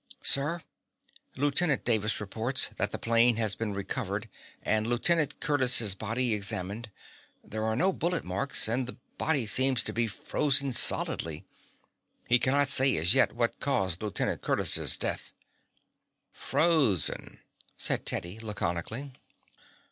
"Sir, 0.23 0.63
Lieutenant 1.35 1.85
Davis 1.85 2.19
reports 2.19 2.69
that 2.77 2.89
the 2.91 2.97
plane 2.97 3.35
has 3.35 3.53
been 3.53 3.71
recovered 3.75 4.27
and 4.63 4.87
Lieutenant 4.87 5.39
Curtiss' 5.39 5.93
body 5.93 6.33
examined. 6.33 6.89
There 7.43 7.63
are 7.65 7.75
no 7.75 7.93
bullet 7.93 8.23
marks, 8.23 8.67
and 8.67 8.87
the 8.87 8.97
body 9.19 9.45
seemed 9.45 9.77
to 9.85 9.93
be 9.93 10.07
frozen 10.07 10.73
solidly. 10.73 11.45
He 12.27 12.39
cannot 12.39 12.69
say, 12.69 12.97
as 12.97 13.13
yet, 13.13 13.33
what 13.35 13.59
caused 13.59 14.01
Lieutenant 14.01 14.41
Curtiss' 14.41 14.97
death." 14.97 15.33
"Frozen," 16.33 17.39
said 17.77 18.03
Teddy 18.03 18.39
laconically. 18.39 19.11